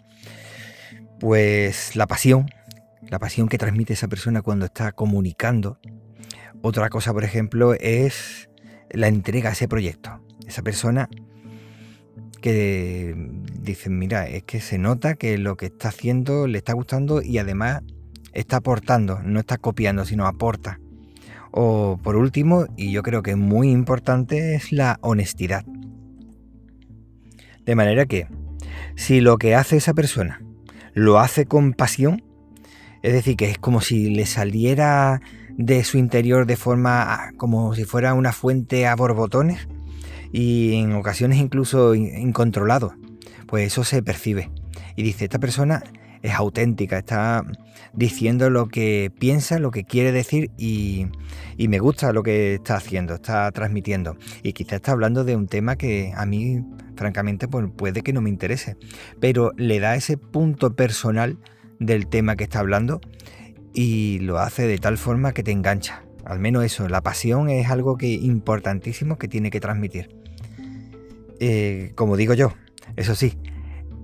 pues 1.19 1.97
la 1.97 2.07
pasión, 2.07 2.45
la 3.09 3.19
pasión 3.19 3.47
que 3.47 3.57
transmite 3.57 3.93
esa 3.93 4.07
persona 4.07 4.41
cuando 4.41 4.65
está 4.65 4.91
comunicando. 4.91 5.79
Otra 6.61 6.89
cosa, 6.89 7.13
por 7.13 7.23
ejemplo, 7.23 7.73
es 7.73 8.49
la 8.89 9.07
entrega 9.07 9.49
a 9.49 9.53
ese 9.53 9.67
proyecto. 9.67 10.21
Esa 10.45 10.61
persona 10.61 11.09
que 12.41 13.15
dicen, 13.59 13.97
mira, 13.97 14.27
es 14.27 14.43
que 14.43 14.61
se 14.61 14.77
nota 14.77 15.15
que 15.15 15.37
lo 15.37 15.57
que 15.57 15.67
está 15.67 15.89
haciendo 15.89 16.47
le 16.47 16.57
está 16.57 16.73
gustando 16.73 17.21
y 17.21 17.37
además 17.37 17.81
está 18.33 18.57
aportando, 18.57 19.19
no 19.23 19.39
está 19.39 19.57
copiando, 19.57 20.05
sino 20.05 20.27
aporta. 20.27 20.79
O 21.51 21.99
por 22.01 22.15
último, 22.15 22.65
y 22.75 22.91
yo 22.91 23.03
creo 23.03 23.23
que 23.23 23.31
es 23.31 23.37
muy 23.37 23.71
importante, 23.71 24.55
es 24.55 24.71
la 24.71 24.99
honestidad. 25.01 25.65
De 27.65 27.75
manera 27.75 28.05
que, 28.05 28.27
si 28.95 29.21
lo 29.21 29.37
que 29.37 29.55
hace 29.55 29.77
esa 29.77 29.93
persona 29.93 30.41
lo 30.93 31.19
hace 31.19 31.45
con 31.45 31.73
pasión, 31.73 32.23
es 33.07 33.13
decir, 33.13 33.37
que 33.37 33.49
es 33.49 33.57
como 33.57 33.79
si 33.79 34.09
le 34.09 34.25
saliera 34.25 35.21
de 35.51 35.85
su 35.85 35.97
interior 35.97 36.45
de 36.45 36.57
forma 36.57 37.03
ah, 37.03 37.31
como 37.37 37.73
si 37.73 37.85
fuera 37.85 38.13
una 38.13 38.33
fuente 38.33 38.85
a 38.85 38.97
borbotones 38.97 39.69
y 40.33 40.73
en 40.73 40.91
ocasiones 40.91 41.39
incluso 41.39 41.95
incontrolado, 41.95 42.95
pues 43.47 43.67
eso 43.67 43.85
se 43.85 44.03
percibe. 44.03 44.51
Y 44.97 45.03
dice, 45.03 45.23
esta 45.23 45.39
persona 45.39 45.83
es 46.21 46.33
auténtica, 46.33 46.97
está 46.97 47.45
diciendo 47.93 48.49
lo 48.49 48.67
que 48.67 49.09
piensa, 49.17 49.57
lo 49.57 49.71
que 49.71 49.85
quiere 49.85 50.11
decir 50.11 50.51
y, 50.57 51.07
me 51.57 51.79
gusta 51.79 52.11
lo 52.11 52.23
que 52.23 52.55
está 52.55 52.75
haciendo, 52.75 53.15
está 53.15 53.49
transmitiendo. 53.53 54.17
Y 54.43 54.51
quizá 54.51 54.75
está 54.75 54.91
hablando 54.91 55.23
de 55.23 55.37
un 55.37 55.47
tema 55.47 55.77
que 55.77 56.11
a 56.13 56.25
mí, 56.25 56.61
francamente, 56.97 57.47
pues 57.47 57.67
puede 57.73 58.01
que 58.01 58.11
no 58.11 58.19
me 58.19 58.29
interese, 58.29 58.75
pero 59.21 59.53
le 59.55 59.79
da 59.79 59.95
ese 59.95 60.17
punto 60.17 60.75
personal 60.75 61.37
del 61.79 62.07
tema 62.07 62.35
que 62.35 62.45
está 62.45 62.59
hablando 62.59 63.01
y 63.73 64.19
lo 64.19 64.39
hace 64.39 64.67
de 64.67 64.77
tal 64.77 64.97
forma 64.97 65.33
que 65.33 65.43
te 65.43 65.51
engancha. 65.51 66.03
Al 66.25 66.39
menos 66.39 66.65
eso, 66.65 66.89
la 66.89 67.01
pasión 67.01 67.49
es 67.49 67.69
algo 67.69 67.97
que 67.97 68.07
importantísimo 68.07 69.17
que 69.17 69.27
tiene 69.27 69.49
que 69.49 69.59
transmitir. 69.59 70.09
Eh, 71.39 71.91
como 71.95 72.17
digo 72.17 72.33
yo, 72.33 72.53
eso 72.95 73.15
sí, 73.15 73.37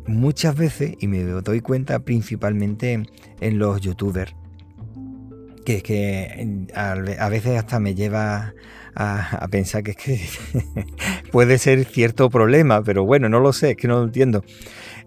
muchas 0.05 0.55
veces, 0.55 0.93
y 0.99 1.07
me 1.07 1.23
doy 1.23 1.61
cuenta 1.61 1.99
principalmente 1.99 3.03
en 3.41 3.59
los 3.59 3.81
youtubers, 3.81 4.35
que 5.65 5.77
es 5.77 5.83
que 5.83 6.67
a 6.75 7.29
veces 7.29 7.57
hasta 7.57 7.79
me 7.79 7.95
lleva 7.95 8.53
a, 8.95 9.47
pensar 9.49 9.83
que 9.83 9.91
es 9.91 9.97
que 9.97 10.21
puede 11.31 11.57
ser 11.57 11.85
cierto 11.85 12.29
problema, 12.29 12.81
pero 12.83 13.05
bueno, 13.05 13.29
no 13.29 13.39
lo 13.39 13.53
sé, 13.53 13.71
es 13.71 13.77
que 13.77 13.87
no 13.87 13.99
lo 13.99 14.03
entiendo. 14.05 14.43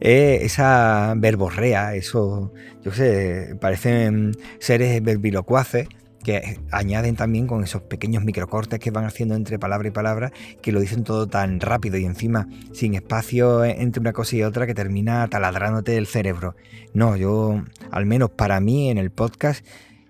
esa 0.00 1.14
verborrea, 1.16 1.95
eso, 1.95 2.52
yo 2.85 2.93
sé, 2.93 3.57
parecen 3.61 4.37
seres 4.59 5.02
verbilocuaces 5.02 5.88
que 6.26 6.59
añaden 6.73 7.14
también 7.14 7.47
con 7.47 7.62
esos 7.62 7.83
pequeños 7.83 8.25
microcortes 8.25 8.81
que 8.81 8.90
van 8.90 9.05
haciendo 9.05 9.37
entre 9.37 9.61
palabra 9.61 9.87
y 9.87 9.93
palabra, 9.93 10.33
que 10.61 10.73
lo 10.73 10.81
dicen 10.81 11.05
todo 11.05 11.28
tan 11.28 11.61
rápido 11.61 11.99
y 11.99 12.05
encima 12.05 12.49
sin 12.73 12.95
espacio 12.95 13.64
entre 13.64 14.00
una 14.00 14.12
cosa 14.12 14.35
y 14.35 14.43
otra 14.43 14.66
que 14.66 14.75
termina 14.75 15.28
taladrándote 15.28 15.97
el 15.97 16.09
cerebro. 16.09 16.57
No, 16.95 17.16
yo, 17.16 17.62
al 17.93 18.07
menos 18.07 18.31
para 18.31 18.59
mí 18.59 18.90
en 18.90 18.99
el 18.99 19.12
podcast, 19.12 19.64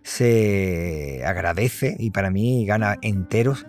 se 0.07 1.25
agradece 1.27 1.97
y 1.99 2.13
para 2.13 2.31
mí 2.31 2.65
gana 2.65 2.97
enteros 3.03 3.67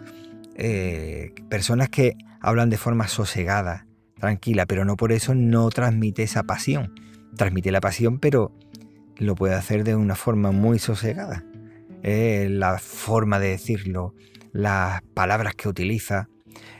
eh, 0.54 1.34
personas 1.50 1.90
que 1.90 2.14
hablan 2.40 2.70
de 2.70 2.78
forma 2.78 3.08
sosegada, 3.08 3.88
tranquila, 4.20 4.68
pero 4.68 4.86
no 4.86 4.98
por 4.98 5.12
eso 5.12 5.34
no 5.34 5.68
transmite 5.70 6.22
esa 6.22 6.44
pasión. 6.44 6.94
Transmite 7.36 7.72
la 7.72 7.82
pasión, 7.82 8.20
pero 8.20 8.56
lo 9.18 9.34
puede 9.34 9.56
hacer 9.56 9.84
de 9.84 9.96
una 9.96 10.14
forma 10.14 10.52
muy 10.52 10.78
sosegada. 10.78 11.44
La 12.04 12.78
forma 12.78 13.40
de 13.40 13.50
decirlo, 13.50 14.14
las 14.52 15.02
palabras 15.16 15.56
que 15.56 15.68
utiliza, 15.68 16.30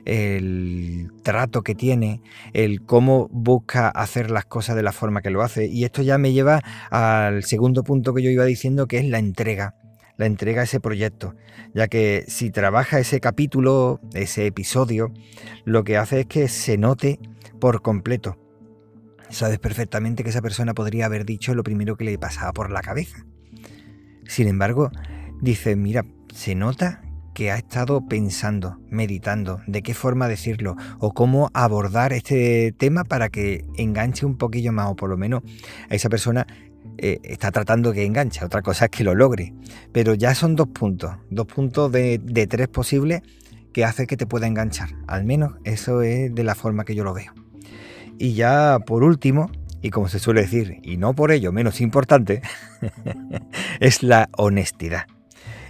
el 0.06 1.12
trato 1.24 1.64
que 1.64 1.76
tiene, 1.76 2.22
el 2.54 2.82
cómo 2.82 3.28
busca 3.32 3.90
hacer 3.90 4.32
las 4.32 4.46
cosas 4.46 4.76
de 4.76 4.84
la 4.84 4.92
forma 4.92 5.22
que 5.22 5.30
lo 5.30 5.42
hace. 5.42 5.68
Y 5.68 5.84
esto 5.84 6.02
ya 6.02 6.18
me 6.18 6.34
lleva 6.34 6.62
al 6.90 7.44
segundo 7.44 7.84
punto 7.84 8.14
que 8.14 8.24
yo 8.24 8.30
iba 8.30 8.46
diciendo, 8.46 8.88
que 8.88 8.98
es 9.00 9.06
la 9.06 9.20
entrega. 9.20 9.76
La 10.18 10.26
entrega 10.26 10.62
a 10.62 10.64
ese 10.64 10.80
proyecto, 10.80 11.36
ya 11.76 11.88
que 11.88 12.26
si 12.28 12.50
trabaja 12.50 12.98
ese 12.98 13.20
capítulo, 13.20 14.00
ese 14.14 14.48
episodio, 14.48 15.14
lo 15.64 15.84
que 15.84 15.98
hace 15.98 16.22
es 16.22 16.26
que 16.26 16.48
se 16.48 16.76
note 16.80 17.20
por 17.60 17.84
completo. 17.84 18.36
Sabes 19.30 19.60
perfectamente 19.60 20.24
que 20.24 20.30
esa 20.30 20.42
persona 20.42 20.74
podría 20.74 21.06
haber 21.06 21.24
dicho 21.24 21.54
lo 21.54 21.64
primero 21.64 21.98
que 21.98 22.06
le 22.06 22.18
pasaba 22.18 22.52
por 22.52 22.72
la 22.72 22.82
cabeza. 22.82 23.26
Sin 24.26 24.48
embargo, 24.48 24.90
dice, 25.42 25.76
mira, 25.76 26.04
se 26.34 26.56
nota 26.56 27.04
que 27.38 27.52
ha 27.52 27.58
estado 27.58 28.02
pensando, 28.02 28.80
meditando, 28.90 29.62
de 29.68 29.84
qué 29.84 29.94
forma 29.94 30.28
decirlo 30.28 30.76
o 30.98 31.14
cómo 31.14 31.52
abordar 31.54 32.12
este 32.12 32.74
tema 32.76 33.04
para 33.04 33.30
que 33.30 33.64
enganche 33.76 34.26
un 34.26 34.40
poquillo 34.40 34.72
más 34.72 34.90
o 34.90 34.96
por 34.96 35.08
lo 35.08 35.18
menos 35.18 35.44
a 35.88 35.94
esa 35.94 36.10
persona 36.10 36.48
eh, 36.98 37.20
está 37.22 37.52
tratando 37.52 37.94
que 37.94 38.06
enganche. 38.06 38.44
Otra 38.44 38.64
cosa 38.64 38.86
es 38.86 38.90
que 38.90 39.04
lo 39.04 39.14
logre. 39.14 39.54
Pero 39.92 40.16
ya 40.16 40.34
son 40.34 40.56
dos 40.56 40.70
puntos, 40.70 41.12
dos 41.30 41.46
puntos 41.46 41.92
de, 41.92 42.20
de 42.24 42.48
tres 42.48 42.70
posibles 42.70 43.22
que 43.72 43.86
hace 43.86 44.08
que 44.08 44.18
te 44.18 44.26
pueda 44.26 44.48
enganchar. 44.48 44.90
Al 45.06 45.24
menos 45.24 45.58
eso 45.64 46.02
es 46.02 46.34
de 46.34 46.44
la 46.44 46.56
forma 46.56 46.86
que 46.86 46.96
yo 46.96 47.04
lo 47.04 47.14
veo. 47.14 47.36
Y 48.18 48.34
ya 48.34 48.80
por 48.84 49.04
último, 49.04 49.52
y 49.84 49.92
como 49.92 50.08
se 50.08 50.18
suele 50.18 50.42
decir, 50.42 50.80
y 50.82 50.98
no 50.98 51.14
por 51.14 51.32
ello 51.32 51.52
menos 51.52 51.82
importante, 51.82 52.42
es 53.80 54.02
la 54.02 54.28
honestidad. 54.36 55.06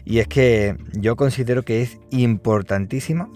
Y 0.10 0.20
es 0.20 0.30
que 0.30 0.78
yo 0.94 1.18
considero 1.18 1.64
que 1.64 1.82
es 1.82 1.98
importantísimo 2.12 3.30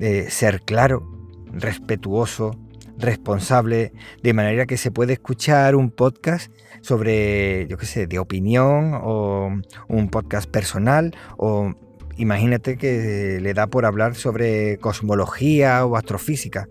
eh, 0.00 0.30
ser 0.30 0.62
claro, 0.62 1.06
respetuoso, 1.52 2.58
responsable, 2.96 3.92
de 4.22 4.32
manera 4.32 4.64
que 4.64 4.78
se 4.78 4.90
puede 4.90 5.12
escuchar 5.12 5.76
un 5.76 5.90
podcast 5.90 6.50
sobre, 6.80 7.66
yo 7.68 7.76
qué 7.76 7.84
sé, 7.84 8.06
de 8.06 8.18
opinión 8.18 8.92
o 8.94 9.50
un 9.86 10.08
podcast 10.08 10.48
personal 10.48 11.14
o 11.36 11.74
imagínate 12.16 12.78
que 12.78 13.38
le 13.42 13.52
da 13.52 13.66
por 13.66 13.84
hablar 13.84 14.14
sobre 14.14 14.78
cosmología 14.78 15.84
o 15.84 15.96
astrofísica, 15.96 16.66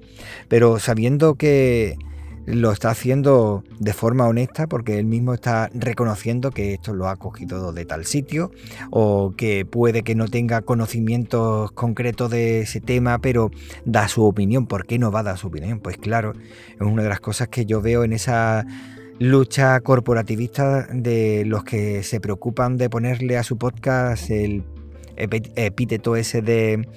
pero 0.47 0.79
sabiendo 0.79 1.35
que 1.35 1.99
lo 2.45 2.71
está 2.71 2.89
haciendo 2.89 3.63
de 3.79 3.93
forma 3.93 4.27
honesta 4.27 4.67
porque 4.67 4.99
él 4.99 5.05
mismo 5.05 5.33
está 5.33 5.69
reconociendo 5.73 6.51
que 6.51 6.73
esto 6.73 6.93
lo 6.93 7.07
ha 7.07 7.15
cogido 7.15 7.71
de 7.71 7.85
tal 7.85 8.05
sitio 8.05 8.51
o 8.91 9.33
que 9.37 9.65
puede 9.65 10.03
que 10.03 10.15
no 10.15 10.27
tenga 10.27 10.61
conocimientos 10.61 11.71
concretos 11.71 12.31
de 12.31 12.61
ese 12.61 12.81
tema, 12.81 13.19
pero 13.19 13.51
da 13.85 14.07
su 14.07 14.25
opinión. 14.25 14.67
¿Por 14.67 14.85
qué 14.85 14.99
no 14.99 15.11
va 15.11 15.21
a 15.21 15.23
dar 15.23 15.37
su 15.37 15.47
opinión? 15.47 15.79
Pues 15.79 15.97
claro, 15.97 16.33
es 16.33 16.81
una 16.81 17.03
de 17.03 17.09
las 17.09 17.21
cosas 17.21 17.47
que 17.47 17.65
yo 17.65 17.81
veo 17.81 18.03
en 18.03 18.13
esa 18.13 18.65
lucha 19.19 19.79
corporativista 19.79 20.87
de 20.91 21.43
los 21.45 21.63
que 21.63 22.03
se 22.03 22.19
preocupan 22.19 22.77
de 22.77 22.89
ponerle 22.89 23.37
a 23.37 23.43
su 23.43 23.57
podcast 23.57 24.29
el 24.29 24.63
epíteto 25.15 26.15
ese 26.15 26.41
de 26.41 26.87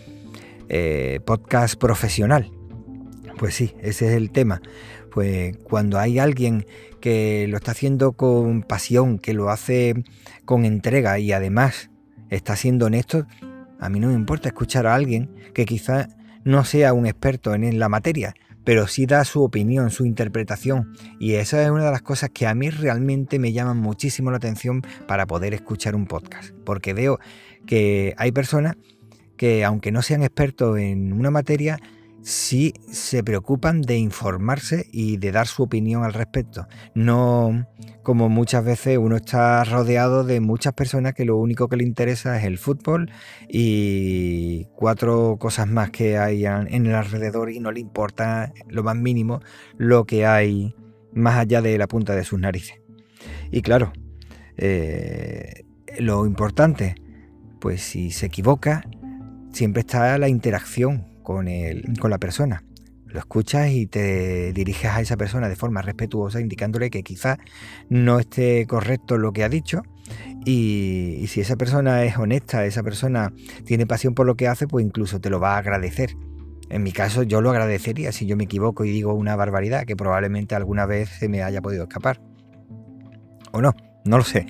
eh, 0.69 1.21
podcast 1.25 1.79
profesional. 1.79 2.51
Pues 3.39 3.55
sí, 3.55 3.75
ese 3.83 4.09
es 4.09 4.15
el 4.15 4.31
tema 4.31 4.63
pues 5.17 5.57
cuando 5.57 5.99
hay 5.99 6.19
alguien 6.19 6.67
que 7.01 7.47
lo 7.49 7.57
está 7.57 7.71
haciendo 7.71 8.13
con 8.13 8.63
pasión, 8.63 9.19
que 9.19 9.33
lo 9.33 9.49
hace 9.49 10.05
con 10.45 10.67
entrega 10.67 11.19
y 11.19 11.33
además 11.33 11.89
está 12.29 12.55
siendo 12.55 12.85
honesto, 12.85 13.27
a 13.81 13.89
mí 13.89 13.99
no 13.99 14.09
me 14.09 14.13
importa 14.13 14.51
escuchar 14.51 14.87
a 14.87 14.95
alguien 14.95 15.35
que 15.55 15.65
quizá 15.65 16.11
no 16.45 16.67
sea 16.67 16.93
un 16.93 17.07
experto 17.07 17.55
en 17.55 17.79
la 17.79 17.89
materia, 17.89 18.35
pero 18.63 18.87
sí 18.89 19.07
da 19.07 19.25
su 19.25 19.43
opinión, 19.43 19.89
su 19.89 20.05
interpretación. 20.05 20.93
Y 21.19 21.37
esa 21.37 21.63
es 21.63 21.71
una 21.71 21.87
de 21.87 21.93
las 21.93 22.03
cosas 22.03 22.29
que 22.29 22.47
a 22.47 22.55
mí 22.55 22.69
realmente 22.69 23.39
me 23.39 23.55
llaman 23.55 23.79
muchísimo 23.79 24.31
la 24.31 24.37
atención 24.37 24.83
para 25.09 25.27
poder 25.27 25.55
escuchar 25.55 25.95
un 25.95 26.05
podcast. 26.05 26.51
Porque 26.63 26.93
veo 26.93 27.21
que 27.65 28.13
hay 28.19 28.33
personas 28.33 28.77
que 29.39 29.65
aunque 29.65 29.93
no 29.93 30.03
sean 30.03 30.23
expertos 30.23 30.79
en 30.79 31.15
una 31.15 31.31
materia, 31.31 31.79
sí 32.27 32.75
se 32.91 33.23
preocupan 33.23 33.83
de 33.83 33.99
informarse 33.99 34.89
y 34.91 35.17
de 35.17 35.31
dar 35.31 35.47
su 35.47 35.63
opinión 35.63 36.03
al 36.03 36.13
respecto. 36.13 36.67
No 36.93 37.69
como 38.03 38.29
muchas 38.29 38.65
veces 38.65 38.99
uno 38.99 39.15
está 39.15 39.63
rodeado 39.63 40.25
de 40.25 40.41
muchas 40.41 40.73
personas 40.73 41.15
que 41.15 41.25
lo 41.25 41.37
único 41.37 41.69
que 41.69 41.77
le 41.77 41.85
interesa 41.85 42.37
es 42.37 42.45
el 42.45 42.59
fútbol 42.59 43.13
y 43.49 44.65
cuatro 44.75 45.37
cosas 45.39 45.69
más 45.69 45.91
que 45.91 46.19
hay 46.19 46.47
en 46.47 46.87
el 46.87 46.97
alrededor 46.97 47.53
y 47.53 47.61
no 47.61 47.71
le 47.71 47.79
importa 47.79 48.53
lo 48.67 48.83
más 48.83 48.97
mínimo 48.97 49.41
lo 49.77 50.05
que 50.05 50.27
hay 50.27 50.75
más 51.13 51.37
allá 51.37 51.63
de 51.63 51.79
la 51.79 51.87
punta 51.87 52.17
de 52.17 52.25
sus 52.25 52.41
narices. 52.41 52.81
Y 53.53 53.63
claro, 53.63 53.93
eh, 54.57 55.63
lo 56.01 56.27
importante, 56.27 56.97
pues 57.61 57.83
si 57.83 58.11
se 58.11 58.27
equivoca, 58.27 58.83
siempre 59.53 59.83
está 59.83 60.19
la 60.19 60.29
interacción 60.29 61.16
con, 61.27 61.49
con 61.99 62.11
la 62.11 62.19
persona. 62.19 62.63
Lo 63.07 63.19
escuchas 63.19 63.71
y 63.71 63.87
te 63.87 64.53
diriges 64.53 64.91
a 64.91 65.01
esa 65.01 65.17
persona 65.17 65.49
de 65.49 65.57
forma 65.57 65.83
respetuosa, 65.83 66.41
indicándole 66.41 66.89
que 66.89 67.03
quizás 67.03 67.39
no 67.89 68.21
esté 68.21 68.67
correcto 68.67 69.19
lo 69.19 69.33
que 69.33 69.43
ha 69.43 69.49
dicho. 69.49 69.83
Y, 70.45 71.25
si 71.27 71.41
esa 71.41 71.57
persona 71.57 72.05
es 72.05 72.17
honesta, 72.17 72.65
esa 72.65 72.85
persona 72.85 73.33
tiene 73.65 73.87
pasión 73.87 74.15
por 74.15 74.27
lo 74.27 74.37
que 74.37 74.47
hace, 74.47 74.69
pues 74.69 74.85
incluso 74.85 75.21
te 75.21 75.31
lo 75.31 75.41
va 75.41 75.55
a 75.55 75.59
agradecer. 75.59 76.17
En 76.69 76.85
mi 76.85 76.93
caso 76.93 77.25
yo 77.25 77.41
lo 77.41 77.51
agradecería 77.51 78.13
si 78.13 78.27
yo 78.27 78.37
me 78.37 78.45
equivoco 78.45 78.85
y 78.85 78.91
digo 78.91 79.15
una 79.15 79.35
barbaridad 79.35 79.85
que 79.85 79.97
probablemente 79.97 80.55
alguna 80.55 80.87
vez 80.87 81.09
se 81.09 81.29
me 81.29 81.43
haya 81.43 81.61
podido 81.61 81.85
escapar. 81.85 82.21
O 83.53 83.61
no, 83.61 83.75
no 84.05 84.19
lo 84.19 84.25
sé. 84.25 84.47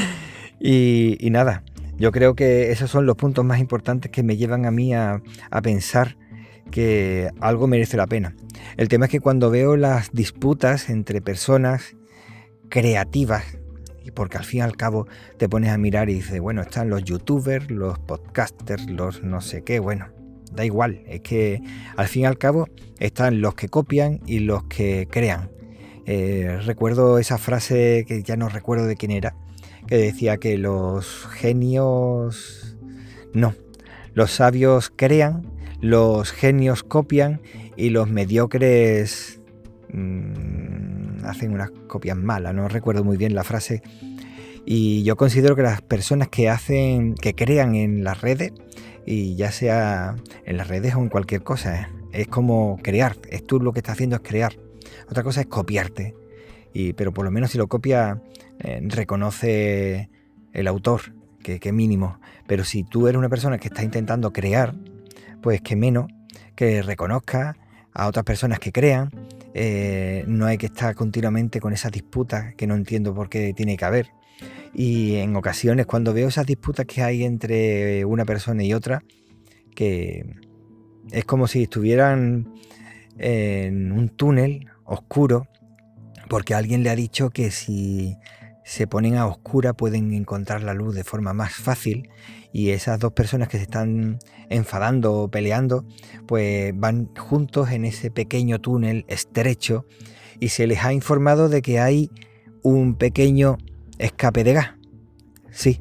y, 0.60 1.28
nada, 1.30 1.62
yo 2.00 2.12
creo 2.12 2.34
que 2.34 2.72
esos 2.72 2.90
son 2.90 3.04
los 3.04 3.14
puntos 3.14 3.44
más 3.44 3.60
importantes 3.60 4.10
que 4.10 4.22
me 4.22 4.38
llevan 4.38 4.64
a 4.64 4.70
mí 4.70 4.94
a, 4.94 5.22
pensar 5.62 6.16
que 6.70 7.28
algo 7.40 7.66
merece 7.66 7.98
la 7.98 8.06
pena. 8.06 8.34
El 8.78 8.88
tema 8.88 9.04
es 9.04 9.10
que 9.10 9.20
cuando 9.20 9.50
veo 9.50 9.76
las 9.76 10.10
disputas 10.10 10.88
entre 10.88 11.20
personas 11.20 11.96
creativas, 12.70 13.44
porque 14.14 14.38
al 14.38 14.44
fin 14.44 14.60
y 14.60 14.62
al 14.62 14.78
cabo 14.78 15.06
te 15.36 15.46
pones 15.46 15.70
a 15.70 15.76
mirar 15.76 16.08
y 16.08 16.14
dices, 16.14 16.40
bueno, 16.40 16.62
están 16.62 16.88
los 16.88 17.04
youtubers, 17.04 17.70
los 17.70 17.98
podcasters, 17.98 18.88
los 18.88 19.22
no 19.22 19.42
sé 19.42 19.62
qué, 19.62 19.78
bueno, 19.78 20.06
da 20.52 20.64
igual, 20.64 21.02
es 21.06 21.20
que 21.20 21.60
al 21.96 22.08
fin 22.08 22.22
y 22.22 22.24
al 22.24 22.38
cabo 22.38 22.66
están 22.98 23.42
los 23.42 23.54
que 23.54 23.68
copian 23.68 24.20
y 24.24 24.38
los 24.38 24.64
que 24.64 25.06
crean. 25.10 25.50
Eh, 26.06 26.60
recuerdo 26.64 27.18
esa 27.18 27.36
frase 27.36 28.06
que 28.08 28.22
ya 28.22 28.36
no 28.36 28.48
recuerdo 28.48 28.86
de 28.86 28.96
quién 28.96 29.10
era, 29.10 29.36
que 29.90 29.96
decía 29.96 30.38
que 30.38 30.56
los 30.56 31.26
genios... 31.32 32.78
No, 33.34 33.54
los 34.14 34.30
sabios 34.30 34.92
crean, 34.94 35.42
los 35.80 36.30
genios 36.32 36.82
copian 36.82 37.40
y 37.76 37.90
los 37.90 38.08
mediocres 38.08 39.40
mmm, 39.92 41.24
hacen 41.24 41.52
unas 41.52 41.70
copias 41.88 42.16
malas. 42.16 42.54
No 42.54 42.68
recuerdo 42.68 43.04
muy 43.04 43.16
bien 43.16 43.34
la 43.34 43.44
frase. 43.44 43.82
Y 44.64 45.02
yo 45.02 45.16
considero 45.16 45.56
que 45.56 45.62
las 45.62 45.82
personas 45.82 46.28
que 46.28 46.48
hacen, 46.48 47.14
que 47.14 47.34
crean 47.34 47.74
en 47.74 48.04
las 48.04 48.20
redes, 48.20 48.52
y 49.06 49.34
ya 49.34 49.50
sea 49.50 50.14
en 50.44 50.56
las 50.56 50.68
redes 50.68 50.94
o 50.94 51.00
en 51.00 51.08
cualquier 51.08 51.42
cosa, 51.42 51.90
es 52.12 52.28
como 52.28 52.78
crear. 52.82 53.16
Es 53.28 53.44
tú 53.44 53.58
lo 53.58 53.72
que 53.72 53.80
estás 53.80 53.94
haciendo 53.94 54.16
es 54.16 54.22
crear. 54.22 54.56
Otra 55.08 55.24
cosa 55.24 55.40
es 55.40 55.46
copiarte. 55.48 56.14
Y, 56.72 56.92
pero 56.92 57.12
por 57.12 57.24
lo 57.24 57.32
menos 57.32 57.50
si 57.50 57.58
lo 57.58 57.66
copia, 57.66 58.22
eh, 58.60 58.80
reconoce 58.84 60.10
el 60.52 60.66
autor, 60.66 61.14
que, 61.42 61.72
mínimo. 61.72 62.20
Pero 62.46 62.64
si 62.64 62.84
tú 62.84 63.08
eres 63.08 63.18
una 63.18 63.28
persona 63.28 63.58
que 63.58 63.68
está 63.68 63.82
intentando 63.82 64.32
crear, 64.32 64.74
pues 65.40 65.60
que 65.60 65.76
menos 65.76 66.06
que 66.54 66.82
reconozca 66.82 67.56
a 67.92 68.06
otras 68.06 68.24
personas 68.24 68.58
que 68.58 68.72
crean. 68.72 69.10
Eh, 69.54 70.24
no 70.28 70.46
hay 70.46 70.58
que 70.58 70.66
estar 70.66 70.94
continuamente 70.94 71.60
con 71.60 71.72
esas 71.72 71.90
disputas 71.90 72.54
que 72.54 72.66
no 72.66 72.74
entiendo 72.74 73.14
por 73.14 73.28
qué 73.28 73.52
tiene 73.54 73.76
que 73.76 73.84
haber. 73.84 74.10
Y 74.72 75.16
en 75.16 75.34
ocasiones 75.34 75.86
cuando 75.86 76.12
veo 76.12 76.28
esas 76.28 76.46
disputas 76.46 76.86
que 76.86 77.02
hay 77.02 77.24
entre 77.24 78.04
una 78.04 78.24
persona 78.24 78.62
y 78.62 78.72
otra, 78.72 79.02
que 79.74 80.36
es 81.10 81.24
como 81.24 81.48
si 81.48 81.64
estuvieran 81.64 82.52
en 83.18 83.90
un 83.92 84.08
túnel 84.10 84.68
oscuro, 84.84 85.48
porque 86.28 86.54
alguien 86.54 86.82
le 86.84 86.90
ha 86.90 86.96
dicho 86.96 87.30
que 87.30 87.50
si 87.50 88.16
se 88.64 88.86
ponen 88.86 89.16
a 89.16 89.26
oscura 89.26 89.72
pueden 89.72 90.12
encontrar 90.12 90.62
la 90.62 90.74
luz 90.74 90.94
de 90.94 91.04
forma 91.04 91.32
más 91.32 91.52
fácil 91.52 92.08
y 92.52 92.70
esas 92.70 92.98
dos 92.98 93.12
personas 93.12 93.48
que 93.48 93.58
se 93.58 93.64
están 93.64 94.18
enfadando 94.48 95.14
o 95.14 95.30
peleando, 95.30 95.84
pues 96.26 96.72
van 96.76 97.14
juntos 97.16 97.70
en 97.70 97.84
ese 97.84 98.10
pequeño 98.10 98.60
túnel 98.60 99.04
estrecho 99.08 99.86
y 100.40 100.48
se 100.48 100.66
les 100.66 100.84
ha 100.84 100.92
informado 100.92 101.48
de 101.48 101.62
que 101.62 101.80
hay 101.80 102.10
un 102.62 102.94
pequeño 102.94 103.58
escape 103.98 104.44
de 104.44 104.52
gas. 104.54 104.70
Sí, 105.50 105.80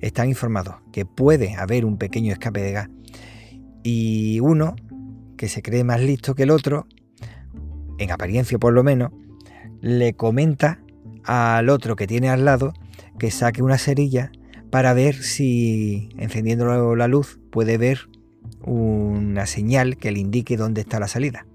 están 0.00 0.28
informados 0.28 0.76
que 0.92 1.04
puede 1.04 1.56
haber 1.56 1.84
un 1.84 1.98
pequeño 1.98 2.32
escape 2.32 2.60
de 2.60 2.72
gas. 2.72 2.88
Y 3.82 4.40
uno, 4.40 4.76
que 5.36 5.48
se 5.48 5.62
cree 5.62 5.84
más 5.84 6.00
listo 6.00 6.34
que 6.34 6.44
el 6.44 6.50
otro, 6.50 6.86
en 7.98 8.10
apariencia 8.10 8.58
por 8.58 8.72
lo 8.72 8.82
menos, 8.82 9.10
le 9.80 10.14
comenta 10.14 10.82
al 11.24 11.68
otro 11.68 11.96
que 11.96 12.06
tiene 12.06 12.28
al 12.28 12.44
lado 12.44 12.72
que 13.18 13.30
saque 13.30 13.62
una 13.62 13.78
cerilla 13.78 14.32
para 14.70 14.94
ver 14.94 15.14
si 15.14 16.08
encendiendo 16.16 16.96
la 16.96 17.08
luz 17.08 17.40
puede 17.50 17.76
ver 17.76 18.08
una 18.62 19.46
señal 19.46 19.96
que 19.96 20.12
le 20.12 20.20
indique 20.20 20.56
dónde 20.56 20.80
está 20.80 21.00
la 21.00 21.08
salida. 21.08 21.46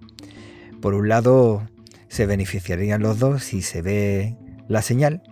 Por 0.81 0.93
un 0.93 1.07
lado 1.09 1.63
se 2.07 2.25
beneficiarían 2.25 3.01
los 3.01 3.19
dos 3.19 3.43
si 3.43 3.61
se 3.61 3.81
ve 3.81 4.37
la 4.67 4.81
señal 4.81 5.23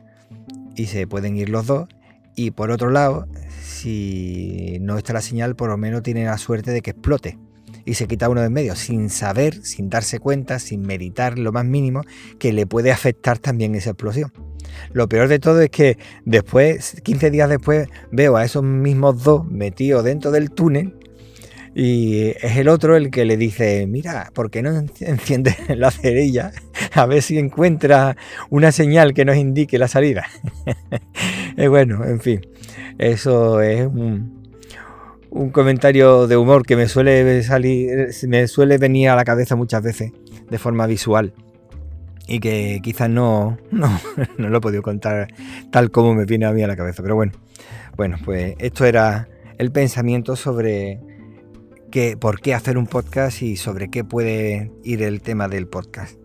y 0.75 0.87
se 0.87 1.07
pueden 1.07 1.37
ir 1.37 1.49
los 1.49 1.67
dos 1.67 1.87
y 2.35 2.51
por 2.51 2.71
otro 2.71 2.89
lado 2.89 3.27
si 3.61 4.77
no 4.81 4.97
está 4.97 5.13
la 5.13 5.21
señal 5.21 5.55
por 5.55 5.69
lo 5.69 5.77
menos 5.77 6.03
tiene 6.03 6.25
la 6.25 6.37
suerte 6.37 6.71
de 6.71 6.81
que 6.81 6.91
explote 6.91 7.37
y 7.85 7.95
se 7.95 8.07
quita 8.07 8.29
uno 8.29 8.41
de 8.41 8.47
en 8.47 8.53
medio 8.53 8.75
sin 8.75 9.09
saber, 9.09 9.63
sin 9.63 9.89
darse 9.89 10.19
cuenta, 10.19 10.59
sin 10.59 10.81
meditar 10.81 11.39
lo 11.39 11.51
más 11.51 11.65
mínimo 11.65 12.01
que 12.39 12.53
le 12.53 12.65
puede 12.65 12.91
afectar 12.91 13.39
también 13.39 13.75
esa 13.75 13.91
explosión. 13.91 14.31
Lo 14.91 15.07
peor 15.07 15.27
de 15.27 15.39
todo 15.39 15.61
es 15.61 15.69
que 15.69 15.97
después, 16.25 17.01
15 17.03 17.31
días 17.31 17.49
después, 17.49 17.87
veo 18.11 18.37
a 18.37 18.45
esos 18.45 18.63
mismos 18.63 19.23
dos 19.23 19.45
metidos 19.45 20.03
dentro 20.03 20.31
del 20.31 20.51
túnel 20.51 20.95
y 21.75 22.27
es 22.29 22.57
el 22.57 22.67
otro 22.67 22.95
el 22.95 23.09
que 23.09 23.25
le 23.25 23.35
dice, 23.35 23.87
mira, 23.87 24.29
¿por 24.33 24.51
qué 24.51 24.61
no 24.61 24.71
enciendes 24.99 25.55
la 25.75 25.89
cerilla? 25.89 26.51
A 26.93 27.05
ver 27.05 27.21
si 27.21 27.39
encuentra 27.39 28.15
una 28.49 28.71
señal 28.71 29.13
que 29.13 29.25
nos 29.25 29.37
indique 29.37 29.79
la 29.79 29.87
salida. 29.87 30.25
es 31.57 31.69
bueno, 31.69 32.05
en 32.05 32.19
fin, 32.19 32.41
eso 32.99 33.61
es 33.61 33.87
un, 33.87 34.42
un, 35.33 35.49
comentario 35.49 36.27
de 36.27 36.37
humor 36.37 36.65
que 36.65 36.75
me 36.75 36.87
suele 36.87 37.43
salir, 37.43 38.09
me 38.27 38.47
suele 38.47 38.77
venir 38.77 39.09
a 39.09 39.15
la 39.15 39.23
cabeza 39.23 39.55
muchas 39.55 39.83
veces 39.83 40.11
de 40.49 40.57
forma 40.57 40.87
visual 40.87 41.33
y 42.27 42.39
que 42.39 42.79
quizás 42.81 43.09
no, 43.09 43.57
no, 43.71 43.99
no, 44.37 44.49
lo 44.49 44.57
he 44.57 44.61
podido 44.61 44.81
contar 44.81 45.27
tal 45.71 45.91
como 45.91 46.13
me 46.13 46.25
viene 46.25 46.45
a 46.45 46.51
mí 46.51 46.63
a 46.63 46.67
la 46.67 46.75
cabeza. 46.75 47.01
Pero 47.03 47.15
bueno, 47.15 47.33
bueno, 47.95 48.17
pues 48.23 48.55
esto 48.59 48.85
era 48.85 49.27
el 49.57 49.71
pensamiento 49.71 50.35
sobre 50.35 50.99
qué, 51.91 52.17
por 52.17 52.39
qué 52.41 52.53
hacer 52.53 52.77
un 52.77 52.87
podcast 52.87 53.41
y 53.41 53.55
sobre 53.55 53.89
qué 53.89 54.03
puede 54.03 54.71
ir 54.83 55.03
el 55.03 55.21
tema 55.21 55.47
del 55.47 55.67
podcast. 55.67 56.22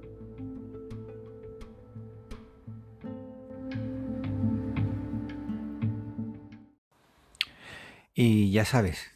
Y 8.21 8.51
ya 8.51 8.65
sabes 8.65 9.13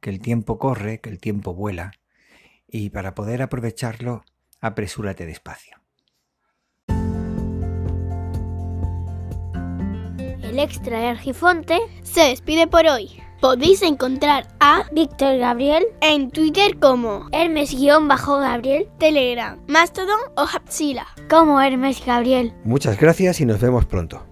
que 0.00 0.08
el 0.08 0.20
tiempo 0.20 0.58
corre, 0.58 0.98
que 1.02 1.10
el 1.10 1.20
tiempo 1.20 1.52
vuela, 1.52 1.92
y 2.66 2.88
para 2.88 3.14
poder 3.14 3.42
aprovecharlo, 3.42 4.24
apresúrate 4.62 5.26
despacio. 5.26 5.76
el 10.56 10.62
extra 10.62 10.98
de 10.98 11.06
Argifonte 11.08 11.78
se 12.02 12.22
despide 12.22 12.66
por 12.66 12.86
hoy. 12.86 13.20
Podéis 13.42 13.82
encontrar 13.82 14.48
a 14.58 14.84
Víctor 14.90 15.36
Gabriel 15.36 15.84
en 16.00 16.30
Twitter 16.30 16.78
como 16.78 17.28
Hermes-Gabriel, 17.32 18.88
Telegram, 18.98 19.60
Mastodon 19.66 20.20
o 20.34 20.46
Hapsila 20.50 21.06
como 21.28 21.60
Hermes 21.60 22.02
Gabriel. 22.06 22.54
Muchas 22.64 22.98
gracias 22.98 23.42
y 23.42 23.44
nos 23.44 23.60
vemos 23.60 23.84
pronto. 23.84 24.26